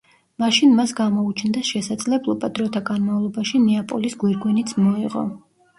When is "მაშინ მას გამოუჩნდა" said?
0.43-1.63